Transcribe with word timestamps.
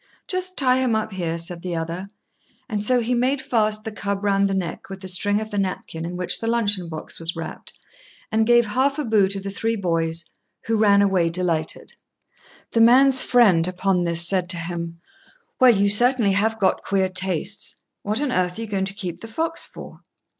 "Just 0.27 0.57
tie 0.57 0.79
him 0.79 0.95
up 0.95 1.11
here," 1.11 1.37
said 1.37 1.61
the 1.61 1.75
other; 1.75 2.07
and 2.67 2.83
so 2.83 3.01
he 3.01 3.13
made 3.13 3.39
fast 3.39 3.83
the 3.83 3.91
cub 3.91 4.23
round 4.23 4.49
the 4.49 4.55
neck 4.55 4.89
with 4.89 5.01
the 5.01 5.07
string 5.07 5.39
of 5.39 5.51
the 5.51 5.59
napkin 5.59 6.05
in 6.05 6.17
which 6.17 6.39
the 6.39 6.47
luncheon 6.47 6.89
box 6.89 7.19
was 7.19 7.35
wrapped, 7.35 7.73
and 8.31 8.47
gave 8.47 8.65
half 8.65 8.97
a 8.97 9.05
bu 9.05 9.27
to 9.27 9.39
the 9.39 9.51
three 9.51 9.75
boys, 9.75 10.25
who 10.65 10.75
ran 10.75 11.03
away 11.03 11.29
delighted. 11.29 11.93
The 12.71 12.81
man's 12.81 13.21
friend, 13.21 13.67
upon 13.67 14.03
this, 14.03 14.27
said 14.27 14.49
to 14.49 14.57
him, 14.57 14.99
"Well, 15.59 15.87
certainly 15.89 16.31
you 16.31 16.37
have 16.37 16.57
got 16.57 16.81
queer 16.81 17.07
tastes. 17.07 17.83
What 18.01 18.19
on 18.23 18.31
earth 18.31 18.57
are 18.57 18.61
you 18.61 18.67
going 18.67 18.85
to 18.85 18.95
keep 18.95 19.21
the 19.21 19.27
fox 19.27 19.67
for?" 19.67 19.99